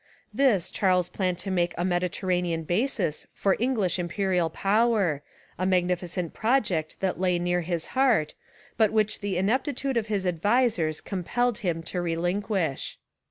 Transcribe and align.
This 0.33 0.71
Charles 0.71 1.09
planned 1.09 1.37
to 1.45 1.51
make 1.51 1.75
a 1.77 1.85
Mediterranean 1.85 2.63
basis 2.63 3.27
for 3.35 3.55
English 3.59 3.99
imperial 3.99 4.49
power, 4.49 5.21
a 5.59 5.67
magnificent 5.67 6.33
project 6.33 6.99
that 7.01 7.19
lay 7.19 7.37
near 7.37 7.61
his 7.61 7.85
heart, 7.93 8.33
but 8.77 8.91
which 8.91 9.19
the 9.19 9.37
ineptitude 9.37 9.97
of 9.97 10.07
his 10.07 10.25
advisers 10.25 11.01
compelled 11.01 11.59
him 11.59 11.83
to 11.83 12.01
relinquish. 12.01 12.97